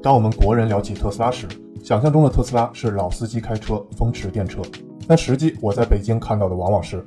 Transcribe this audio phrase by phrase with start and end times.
[0.00, 1.48] 当我们国人聊起特斯拉时，
[1.82, 4.64] 想象中的特斯拉是老司机开车、风驰电掣，
[5.08, 7.04] 但实际我在北京看到的往往是，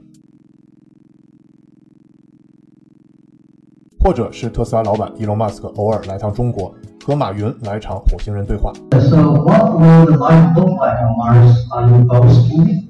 [4.04, 6.76] 或者是特斯拉老板伊隆马斯克偶尔来趟中国，
[7.06, 8.74] 和马云来一场火星人对话。
[8.92, 11.66] So what will the life look like on Mars?
[11.72, 12.90] Are you both moving?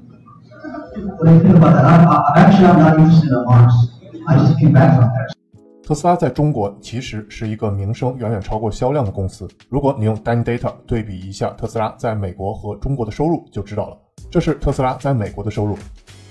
[1.16, 1.84] What do you think about that?
[1.84, 3.72] I, I, actually, I'm not interested in Mars.
[4.26, 5.41] I just came back from there.
[5.84, 9.48] 特斯拉在中国其实是一个名声远远超过销量的公司。
[9.68, 13.98] 如果你用 Danny Data 对比一下特斯拉在美国和中国的收入，就知道了。
[14.30, 15.76] 这是特斯拉在美国的收入，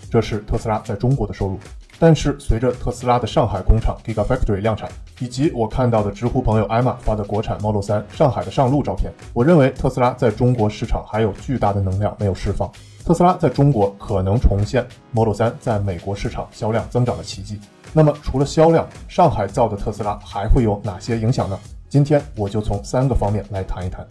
[0.09, 1.59] 这是特斯拉在中国的收入。
[1.99, 4.89] 但是随着特斯拉的上海工厂 Gigafactory 量产，
[5.20, 12.72] 以及我看到的知乎朋友艾玛发的国产 Model 3上海的上路照片，我认为特斯拉在中国市场还有巨大的能量没有释放。
[13.03, 17.59] 特斯拉在中国可能重现 Model 3在美国市场销量增长的奇迹。
[17.94, 21.59] 那么除了销量，上海造的特斯拉还会有哪些影响呢？
[21.90, 24.08] 今天我就从三个方面来谈一谈。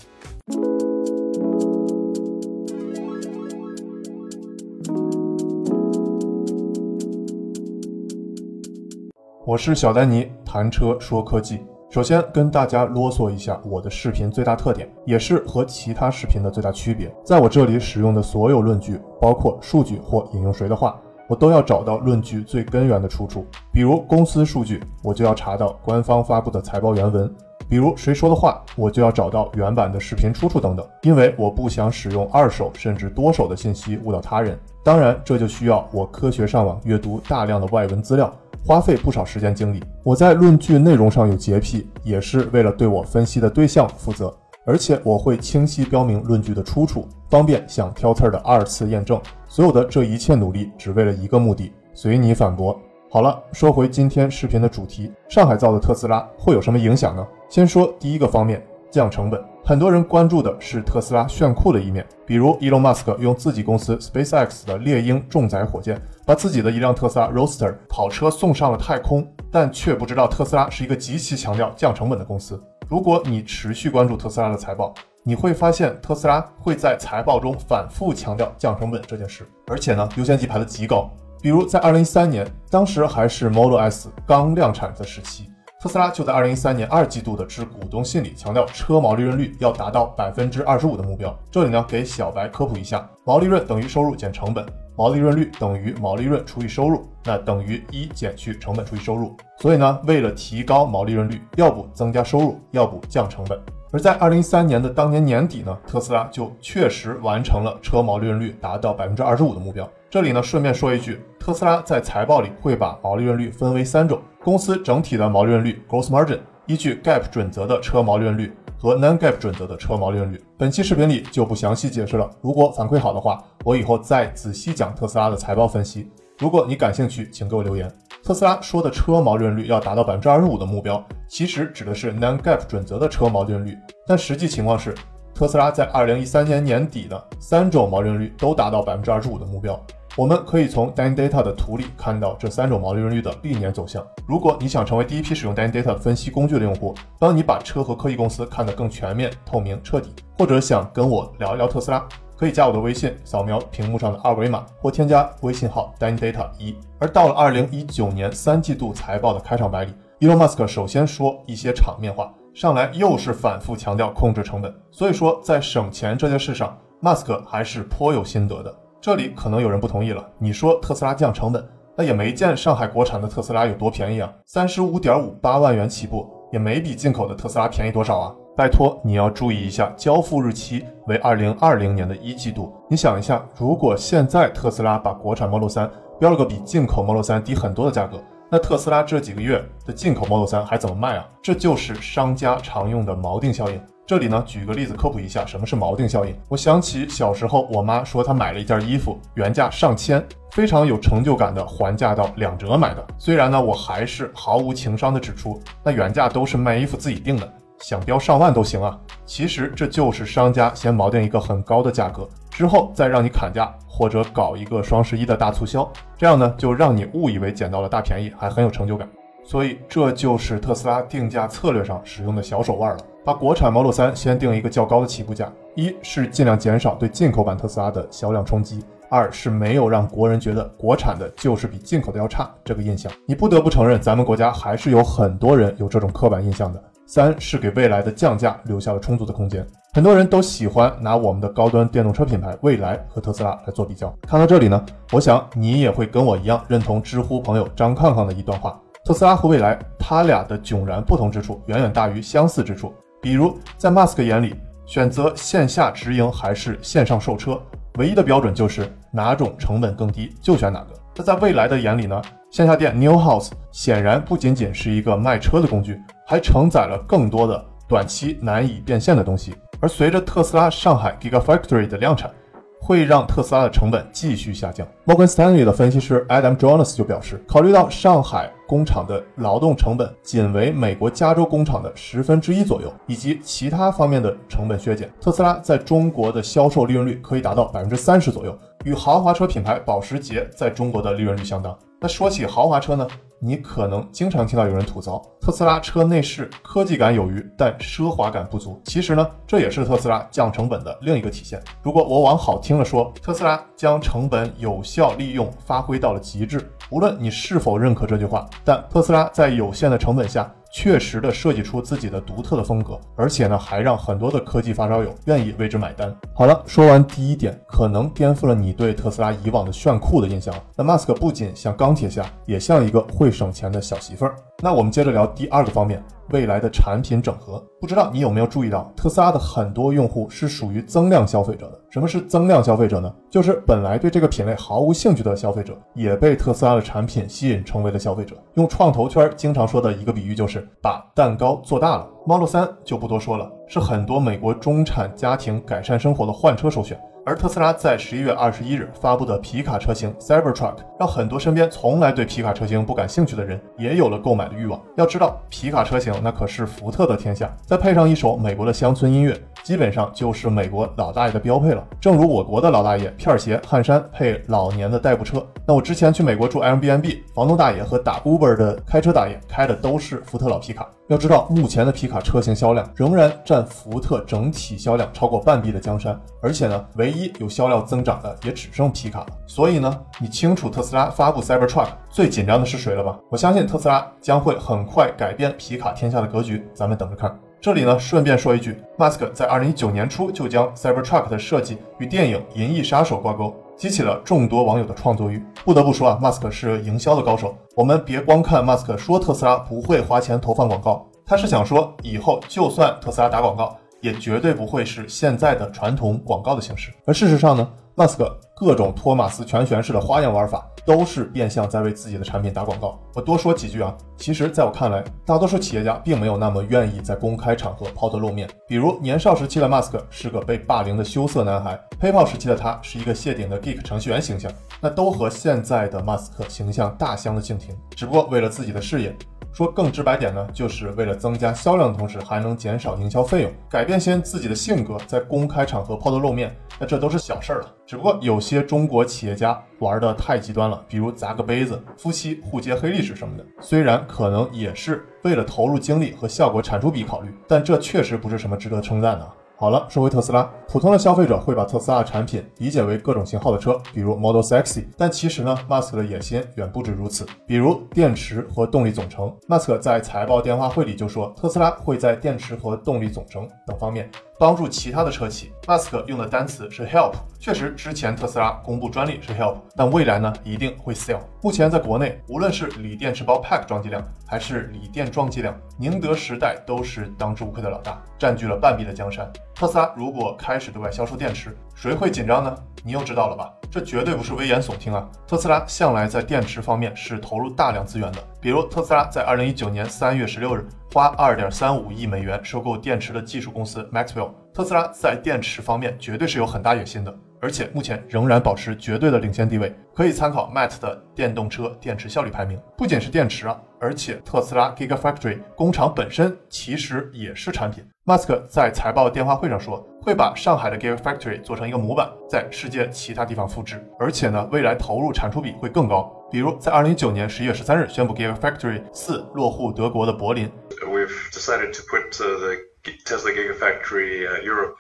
[9.46, 11.60] 我是小丹尼，谈车说科技。
[11.88, 17.10] 首先跟大家啰嗦一下我的视频最大特点，也是和其他视频的最大区别。
[17.24, 21.00] 在我这里使用的所有论据，包括数据或引用谁的话，
[21.30, 23.46] 我都要找到论据最根源的出处。
[23.72, 27.28] 比如公司数据，我就要查到官方发布的财报原文；
[27.68, 30.84] 比如谁说的话，我就要找到原版的视频出处等等。
[31.02, 34.58] 因为我不想使用二手甚至多手的信息误导他人。
[34.82, 38.34] 当然，这就需要我科学上网阅读大量的外文资料。
[38.66, 39.82] 花费不少时间精力。
[40.02, 44.34] 我在论据内容上有洁癖，也是为了对我分析的对象负责。
[44.64, 49.20] 而且我会清晰标明论据的出处，方便想挑刺儿的二次验证。
[49.48, 52.78] 所有的这一切努力，只为了一个目的：随你反驳。
[53.10, 57.26] 好了，说回今天视频的主题，上海造的特斯拉会有什么影响呢？
[57.48, 59.42] 先说第一个方面，降成本。
[59.64, 72.62] 很多人关注的是特斯拉炫酷的一面，比如伊隆马斯克用自己公司 SpaceX 的猎鹰重载火箭，把自己的一辆特斯拉 Roadster 跑车送上了太空，但却不知道特斯拉是一个极其强调降成本的公司。
[72.90, 74.92] 如果你持续关注特斯拉的财报，
[75.22, 81.08] 你会发现特斯拉会在财报中反复强调降成本这件事，而且呢，优先级排的极高。
[81.40, 85.48] 比如在二零一三年，当时还是 Model S 刚量产的时期。
[85.82, 91.34] 特斯拉就在二零一三年二季度的致股东信里强调，车毛利润率要达到百分之二十五的目标。
[91.50, 94.62] 这里呢，给小白科普一下，毛利润等于收入减成本，
[94.94, 99.34] 毛利润率等于毛利润除以收入，那等于一减去成本除以收入。
[99.56, 103.58] 所以呢，为了提高毛利润率，要不增加收入，要不降成本。
[103.90, 109.88] 而在二零一三年的当年年底呢，特斯拉就确实完成了车毛利润率达到百分之二十五的目标。
[110.10, 120.42] 这里呢，顺便说一句，特斯拉在财报里会把毛利润率分为三种：公司整体的毛利润率 （gross margin），依据 GAAP 准则的车毛利润率和 non-GAAP 准则的车毛利润率。
[120.58, 122.28] 本期视频里就不详细解释了。
[122.40, 126.10] 如果反馈好的话，我以后再仔细讲特斯拉的财报分析。
[126.40, 127.88] 如果你感兴趣，请给我留言。
[128.24, 133.78] 特斯拉说的车毛利润率要达到百分之二十五的目标，其实指的是 non-GAAP 准则的车毛利润率，
[134.08, 134.92] 但实际情况是，
[135.32, 139.80] 特斯拉在二零一三年年底的三种毛利率都达到百分之二十五的目标。
[140.20, 144.06] 我们可以从 Dandata 的图里看到这三种毛利润率的历年走向。
[144.28, 156.76] 如果你想成为第一批使用 Dandata 分析工具的用户，帮你把车和科技公司看得更全面、透明、彻底，或者想跟我聊一聊特斯拉，可以加我的微信，扫描屏幕上的二维码，或添加微信号 Dandata 一。
[156.98, 164.70] 而到了二零一九年三季度财报的开场白里，Elon Musk 首先说一些场面话，上来又是反复强调控制成本。
[164.90, 168.74] 所以说，在省钱这件事上，Musk 还是颇有心得的。
[169.00, 171.66] 这里可能有人不同意了，你说特斯拉降成本，
[171.96, 178.34] 那也没见上海国产的特斯拉有多便宜啊，三十五点五八万元起步，也没比进口的特斯拉便宜多少啊。
[178.54, 182.70] 拜托，你要注意一下，交付日期为二零二零年的一季度。
[182.90, 185.88] 你想一下，如果现在特斯拉把国产 Model 3
[186.18, 188.22] 标了个比进口 Model 3低很多的价格，
[188.52, 191.24] 那特斯拉这几个月的进口 Model 3还怎么卖啊？
[191.40, 193.80] 这就是商家常用的锚定效应。
[194.04, 196.36] 这里呢，举个例子科普一下什么是锚定效应。
[196.48, 203.06] 我想起小时候，我妈说她买了一件衣服，原价上千，非常有成就感的还价到两折买的。
[203.18, 207.48] 虽然呢，我还是毫无情商的指出，那原价都是卖衣服自己定的，
[207.78, 208.98] 想标上万都行啊。
[209.24, 215.86] 其实这就是商家先锚定一个很高的价格，之后再让你砍价，或者搞一个双十一的大促销，
[216.16, 219.06] 这样呢，就让你误以为捡到了大便宜，还很有成就感。
[219.44, 223.04] 所以这就是特斯拉定价策略上使用的小手腕了。
[223.26, 233.12] 把国产 Model 3先定一个较高的起步价，一是尽量减少对进口版特斯拉的销量冲击，二是没有让国人觉得国产的就是比进口的要差这个印象。
[233.26, 236.82] 你不得不承认，咱们国家还是有很多人有这种刻板印象的。
[237.04, 239.66] 三是给未来的降价留下了充足的空间。
[239.92, 244.14] 很多人都喜欢拿我们的高端电动车品牌蔚来和特斯拉来做比较。
[244.22, 252.94] 看到这里呢，我想你也会跟我一样认同知乎朋友张康康的一段话：特斯拉和蔚来，它俩的迥然不同之处远远大于相似之处。
[253.20, 254.54] 比如在 Musk 眼里，
[254.86, 257.60] 选择线下直营还是线上售车，
[257.98, 260.90] 唯一的标准就是哪种成本更低就选哪个。
[261.16, 262.22] 那在未来的眼里呢，
[262.52, 269.52] 线下店 New House 显然不仅仅是一个卖车的工具，还承载了更多的短期难以变现的东西。
[269.80, 272.30] 而随着特斯拉上海 Gigafactory 的量产，
[272.78, 274.86] 会让特斯拉的成本继续下降。
[275.04, 291.76] 摩根斯坦利的分析师 Adam Jonas 就表示，考虑到上海工厂的劳动成本仅为美国加州工厂的十分之一左右，以及其他方面的成本削减，特斯拉在中国的销售利润率可以达到百分之三十左右，与豪华车品牌保时捷在中国的利润率相当。
[292.00, 293.06] 那说起豪华车呢？
[293.42, 298.78] 你可能经常听到有人吐槽，特斯拉车内饰科技感有余，但奢华感不足。
[298.84, 301.58] 其实呢，这也是特斯拉降成本的另一个体现。
[301.82, 306.70] 如果我往好听了说，特斯拉将成本有效利用发挥到了极致。
[306.90, 310.52] 无论你是否认可这句话，但特斯拉在有限的成本下。
[310.72, 316.14] 确实的设计出自己的独特的风格，而且呢，还让很多的科技发烧友愿意为之买单。
[316.34, 320.54] 好了，说完第一点，可能颠覆了你对特斯拉以往的炫酷的印象。
[320.76, 324.36] 那马斯克不仅像钢铁侠，也像一个会省钱的小媳妇儿。
[324.62, 326.02] 那我们接着聊第二个方面。
[326.32, 331.80] 未来的产品整合，不知道你有没有注意到，特斯拉的很多用户是属于增量消费者的。
[331.90, 333.12] 什么是增量消费者呢？
[333.28, 338.36] 就是本来对这个品类毫无兴趣的消费者，也被特斯拉的产品吸引，成为了消费者。
[338.54, 342.06] 用创投圈经常说的一个比喻，就是把蛋糕做大了。
[342.24, 346.96] Model 3就不多说了，是很多美国中产家庭改善生活的换车首选。
[347.30, 354.82] 而特斯拉在十一月二十一日发布的皮卡车型 Cybertruck，让很多身边从来对皮卡车型不感兴趣的人也有了购买的欲望。
[354.96, 361.86] 要知道，皮卡车型那可是福特的天下，再配上一首美国的乡村音乐，基本上就是美国老大爷的标配了。
[362.00, 370.88] 正如我国的老大爷片儿鞋、汗衫配老年的代步车，那我之前去美国住 Airbnb，房东大爷和打 Uber 的开车大爷开的都是福特老皮卡。
[371.08, 379.26] 要知道，目前的皮卡车型销量仍然占福特整体销量超过半壁的江山，而且呢，唯一有销量增长的也只剩皮卡了。
[379.46, 383.18] 所以呢，你清楚特斯拉发布 Cybertruck 最紧张的是谁了吧？
[383.28, 387.36] 我相信特斯拉将会很快改变皮卡天下的格局，咱们等着看。
[387.62, 393.54] 这里呢，顺便说一句，Mask 在2019年初就将 Cybertruck 的设计与电影《银翼杀手》挂钩。
[393.76, 395.42] 激起了众多网友的创作欲。
[395.62, 397.54] 不得不说啊，Mask 是营销的高手。
[397.74, 406.90] 我们别光看 Mask 说特斯拉不会花钱投放广告，他是想说以后就算特斯拉打广告，也绝对不会是现在的传统广告的形式。
[407.04, 407.70] 而事实上呢？
[408.00, 412.98] 马斯克各种托马斯全旋式的花样玩法，都是变相在为自己的产品打广告。
[413.14, 418.48] 我多说几句啊，其实在我看来，大多数企业家并没有那么愿意在公开场合抛头露面。
[418.66, 424.50] 比如年少时期的马斯克是个被霸凌的羞涩男孩，PayPal 时期的他是一个谢顶的 geek 程序员形象，
[424.80, 427.76] 那都和现在的马斯克形象大相径庭。
[427.94, 429.14] 只不过为了自己的事业。
[429.52, 437.72] 说更直白点呢，就是为了增加销量的同时，还能减少营销费用，改变些自己的性格，在公开场合抛头露面，那这都是小事儿了。
[437.86, 449.30] 只不过有些中国企业家玩的太极端了，比如砸个杯子、夫妻互揭黑历史什么的，虽然可能也是为了投入精力和效果产出比考虑，但这确实不是什么值得称赞的。
[449.56, 454.82] 好了，说回特斯拉，普通的消费者会把特斯拉产品理解为各种型号的车，比如 Model X。
[454.96, 457.26] 但其实呢，Musk 的野心远不止如此。
[457.46, 464.10] 比如电池和动力总成，Musk 在财报电话会里就说，特斯拉会在电池和动力总成等方面。
[464.40, 471.20] 帮助其他的车企，Musk 用的单词是 help，确实之前特斯拉公布专利是 help，但未来呢一定会 sell。
[471.42, 479.30] 目前在国内，无论是锂电池包 pack 装机量，还是锂电装机量，宁德时代都是当之无愧的老大，占据了半壁的江山。
[479.54, 482.54] 特斯拉如果开始对外销售电池，谁会紧张呢？
[482.84, 483.50] 你又知道了吧？
[483.70, 485.08] 这绝对不是危言耸听啊！
[485.26, 494.28] 特斯拉向来在电池方面是投入大量资源的，比如特斯拉在二零一九年三月十六日花二点三五亿美元收购电池的技术公司 Maxwell。
[494.52, 499.74] 特斯拉在电池方面绝对是有很大野心的，而且目前仍然保持绝对的领先地位。
[499.94, 502.60] 可以参考 Matt 的电动车电池效率排名。
[502.76, 507.82] 不仅是电池啊，而且特斯拉 Gigafactory 工厂本身其实也是产品。
[508.04, 513.86] Musk 在财报电话会上说，会把上海的 Gear Factory 做成一个模板，在世界其他地方复制。
[513.98, 516.10] 而且呢，未来投入产出比会更高。
[516.30, 520.50] 比如在二零一九年十一月十三日宣布 Gear Factory 四落户德国的柏林。
[520.86, 522.56] We've decided to put the
[523.04, 524.76] Tesla Gigafactory Europe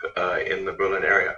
[0.48, 1.32] in the Berlin area.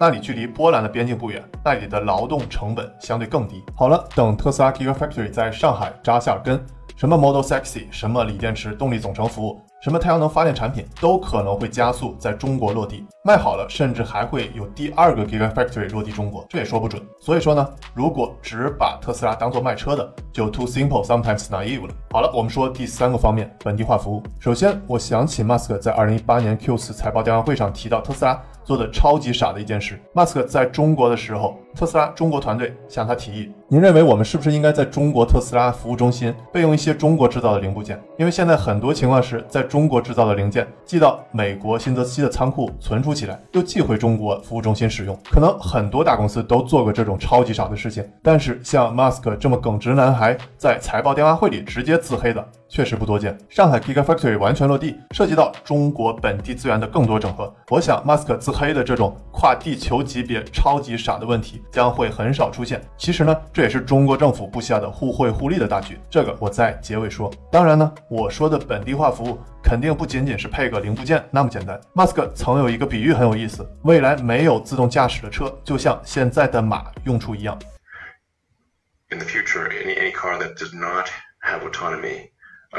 [0.00, 3.62] 那里距离波兰的边境不远，那里的劳动成本相对更低。
[3.76, 6.64] 好了，等特斯拉 Gigafactory 在上海扎下根。
[6.96, 9.60] 什么 Model Sexy，什么锂电池动力总成服务。
[9.82, 17.00] 什么太阳能发电产品都可能会加速在中国落地，卖好了，甚至还会有第二个 Gigafactory 落地中国，这也说不准。
[17.20, 21.94] 所以说呢，如果只把特斯拉当做卖车的，就 too simple sometimes naive 了。
[22.10, 24.22] 好了，我们说第三个方面，本地化服务。
[24.40, 28.42] 首先，我想起 Musk 在2018年 Q4 财报电话会上提到特斯拉。
[28.64, 29.96] 做的超级傻的一件事。
[30.12, 38.00] Musk 在中国的时候，特斯拉中国团队向他提议：“您认为我们是不是应该在中国特斯拉服务中心备用一些中国制造的零部件？
[38.16, 45.18] 因为现在很多情况是在中国制造的零件寄到美国新泽西的仓库存储起来，又寄回中国服务中心使用。
[45.32, 53.38] 可能很多大公司都做过这种超级傻的事情，但是像马斯克这么耿直男孩在财报电话会里直接自黑的。”确实不多见。
[53.48, 57.52] 上海 Gigafactory 完全落地，涉及到中国本地资源的更多整合。
[57.70, 62.82] 我想，Musk 自黑的这种跨地球级别超级傻的问题将会很少出现。
[62.96, 65.98] 其实呢，这也是中国政府布下的互惠互利的大局。
[66.10, 67.32] 这个我在结尾说。
[67.50, 71.80] 当然呢，我说的本地化服务肯定不仅仅是配个零部件那么简单。
[71.94, 77.58] Musk 曾有一个比喻很有意思：未来没有自动驾驶的车，就像现在的马用处一样。
[79.08, 81.06] In the future, any any car that does not
[81.40, 82.28] have autonomy.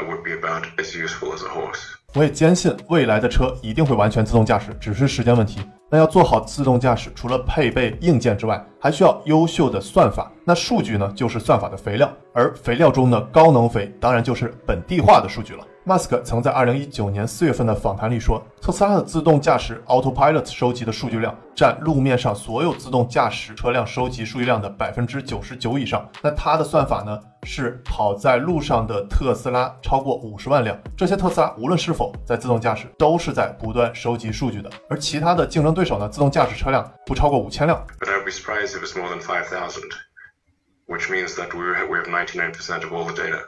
[0.04, 1.94] would be about as useful as a horse。
[2.14, 5.60] 我也坚信未来的车一定会完全自动驾驶，只是时间问题。
[5.90, 10.30] 那要做好自动驾驶，除了配备硬件之外，还需要优秀的算法。
[10.44, 15.64] 那数据呢，就是算法的肥料，而肥料中的高能肥，当然就是本地化的数据了。
[15.88, 26.06] 马斯克曾在二零一九年四月份的访谈里说，特斯拉的自动驾驶 Autopilot 收集的数据量占路面上所有自动驾驶车辆收集数据量的百分之九十九以上。
[26.22, 34.68] 那它的算法呢，是跑在路上的特斯拉超过五十万辆，这些特斯拉无论是否在自动驾驶，都是在不断收集数据的。
[34.90, 37.82] 而其他的竞争对手呢，自动驾驶车辆不超过五千辆。
[37.98, 39.88] But I'd be surprised if it's more than five thousand,
[40.86, 43.38] which means that we we have ninety nine percent of all the data.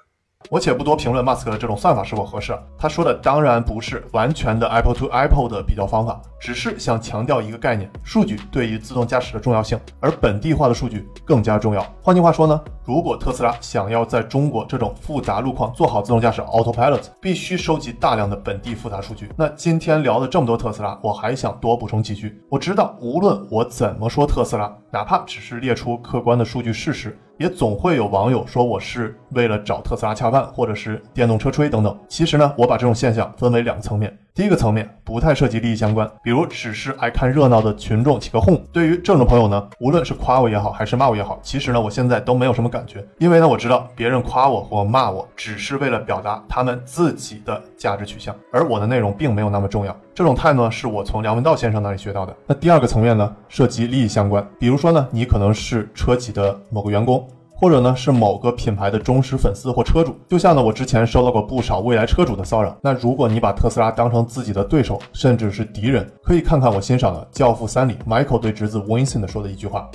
[0.49, 11.87] 我且不多评论马斯克的这种算法是否合适，他说的当然不是完全的 Apple to Apple 的比较方法，只是想强调一个概念：数据对于自动驾驶的重要性，而本地化的数据更加重要。
[12.03, 19.31] 换句话说呢，如果特斯拉想要在中国这种复杂路况做好自动驾驶 Autopilot，必须收集大量的本地复杂数据。
[19.37, 22.43] 那今天聊了这么多特斯拉，我还想多补充几句。
[22.49, 27.17] 我知道，无论我怎么说特斯拉，哪怕只是列出客观的数据事实。
[27.41, 31.99] 也总会有网友说我是为了找特斯拉恰饭，或者是电动车吹等等。
[32.07, 34.15] 其实呢，我把这种现象分为两个层面。
[34.33, 38.57] 第一个层面不太涉及利益相关，比如只是爱看热闹的群众起个哄。
[38.73, 49.95] 对于这种朋友呢，无论是夸我也好，还是骂我也好，其实呢，我现在都没有什么感觉，因为呢，我知道别人夸我或骂我，只是为了表达他们自己的价值取向，而我的内容并没有那么重要。
[50.15, 52.35] 这种态度呢，是我从梁文道先生那里学到的。
[52.47, 57.27] 那第二个层面呢，涉及利益相关，比如说呢，你可能是车企的某个员工。
[57.61, 62.75] 或者呢是某个品牌的忠实粉丝或车主，就像呢我之前收到过不少未来车主的骚扰。
[62.83, 69.87] 那如果你把特斯拉当成自己的对手，甚至是敌人，可以看看我欣赏的《教父三》里 Michael 对侄子 Winston 说的一句话。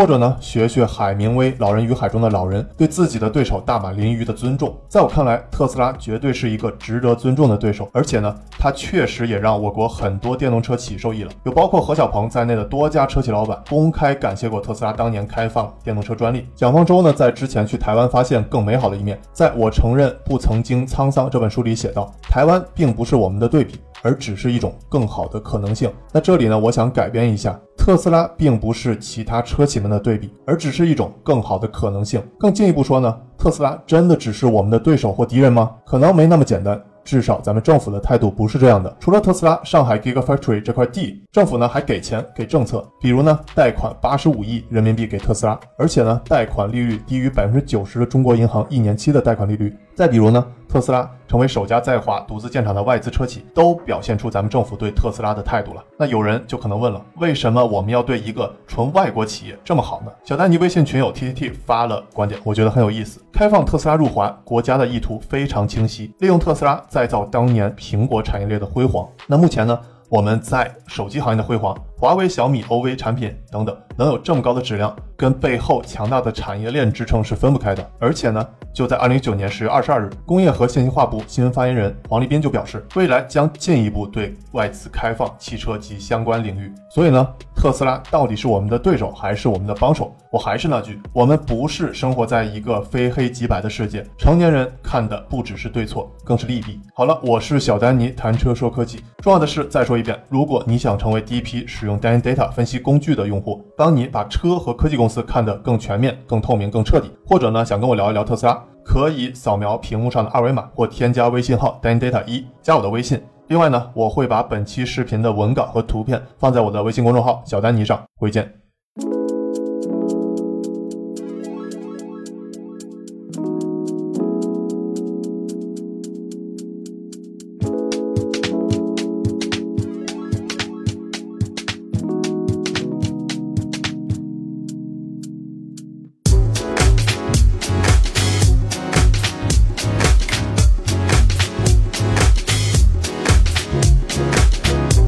[0.00, 4.74] 或者呢，学学海明威《老人与海》中的老人，对自己的对手大马林鱼的尊重。
[4.88, 11.30] 在我看来，特斯拉绝对是一个值得尊重的对手，而且呢，它确实也让我国很多电动车企受益了。
[11.44, 16.48] 有包括何小鹏在内的多家车企老板公开感谢过特斯拉当年开放电动车专利。
[16.56, 23.74] 蒋方舟呢，在之前去台湾发现更美好的一面，在我承认不曾经沧桑这本书里写道：台湾并不是我们的对比。
[24.02, 25.92] 而只是一种更好的可能性。
[26.12, 32.22] 那这里呢，我想改编一下，特斯拉并不是其他车企们的对比，而只是一种更好的可能性。
[32.38, 35.70] 更进一步说呢，特斯拉真的只是我们的对手或敌人吗？
[35.84, 36.80] 可能没那么简单。
[37.02, 38.94] 至少咱们政府的态度不是这样的。
[39.00, 49.74] 除了特斯拉上海 Gigafactory 这块地，政府呢还给钱给政策，比如呢贷款八十五亿人民币给特斯拉，而且呢贷款利率低于百分之九十的中国银行一年期的贷款利率。
[50.00, 55.84] 再比如呢，特斯拉成为首家在华独自建厂的外资车企，都表现出咱们政府对特斯拉的态度了。
[55.98, 60.10] 那有人就可能问了，为什么我们要对一个纯外国企业这么好呢？
[60.24, 63.20] 小丹尼微信群友 T T T 发了观点，我觉得很有意思。
[63.30, 69.06] 开放特斯拉入华，国家的意图非常清晰，利用特斯拉再造当年苹果产业链的辉煌。
[69.26, 69.78] 那目前呢，
[70.08, 77.86] 我们在手机行业的辉煌，华为、小米、OV 产品等等，能有这么高的质量，跟背后强大的产业链支撑是分不开的。
[77.98, 78.48] 而且呢。
[78.72, 86.72] 就在二零一九年十月二十二日，工业和信息化部新闻发言人黄立斌就表示，未来将进一步对外资开放汽车及相关领域。
[86.88, 90.14] 所以呢，特斯拉到底是我们的对手还是我们的帮手？
[90.30, 96.80] 我还是那句，我们不是生活在一个非黑即白的世界，成年人看的不只是对错，更是利弊。
[96.94, 99.00] 好了，我是小丹尼，谈车说科技。
[99.18, 101.89] 重要的是，再说一遍，如果你想成为第一批使用。
[101.90, 107.10] 用 Dan Data 分析工具的用户，帮你把车和科技公司看得更全面、更透明、更彻底。
[107.26, 113.20] 或者呢，想跟我聊一聊特斯拉，可以扫描屏幕上的二维码或添加微信号 Dan Data 一，加我的微信。
[113.48, 118.69] 另外呢，我会把本期视频的文稿和图片放在我的微信公众号小丹尼上，回见。